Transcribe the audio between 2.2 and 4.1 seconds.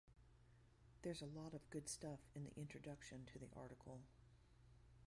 in the introduction to the article.